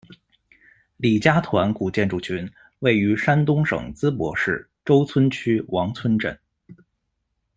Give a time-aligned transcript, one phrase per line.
[0.97, 6.39] 李家疃古建筑群，位于山东省淄博市周村区王村镇。